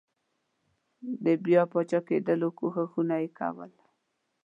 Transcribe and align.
د 1.23 1.25
بیا 1.45 1.61
پاچاکېدلو 1.71 2.47
کوښښونه 2.57 3.15
یې 3.21 3.29
کول. 3.37 3.71